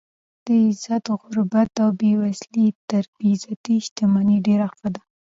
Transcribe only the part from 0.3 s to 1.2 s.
د عزت